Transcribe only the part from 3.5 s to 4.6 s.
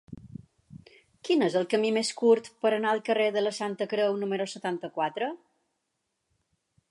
Santa Creu número